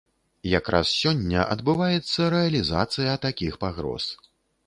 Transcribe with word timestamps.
Якраз 0.51 0.93
сёння 1.01 1.43
адбываецца 1.55 2.21
рэалізацыя 2.35 3.13
такіх 3.29 3.59
пагроз. 3.65 4.09